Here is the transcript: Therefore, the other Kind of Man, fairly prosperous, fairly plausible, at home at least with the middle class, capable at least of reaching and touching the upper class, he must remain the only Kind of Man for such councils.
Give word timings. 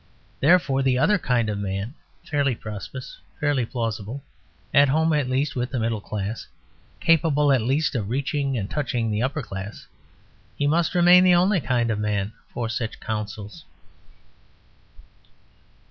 Therefore, 0.39 0.81
the 0.81 0.97
other 0.97 1.19
Kind 1.19 1.47
of 1.47 1.59
Man, 1.59 1.93
fairly 2.25 2.55
prosperous, 2.55 3.19
fairly 3.39 3.67
plausible, 3.67 4.23
at 4.73 4.89
home 4.89 5.13
at 5.13 5.29
least 5.29 5.55
with 5.55 5.69
the 5.69 5.79
middle 5.79 6.01
class, 6.01 6.47
capable 6.99 7.51
at 7.53 7.61
least 7.61 7.93
of 7.93 8.09
reaching 8.09 8.57
and 8.57 8.67
touching 8.67 9.11
the 9.11 9.21
upper 9.21 9.43
class, 9.43 9.85
he 10.57 10.65
must 10.65 10.95
remain 10.95 11.23
the 11.23 11.35
only 11.35 11.61
Kind 11.61 11.91
of 11.91 11.99
Man 11.99 12.33
for 12.47 12.67
such 12.67 12.99
councils. 12.99 13.63